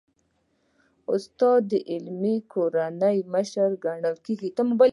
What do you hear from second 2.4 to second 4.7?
کورنۍ مشر ګڼل کېږي.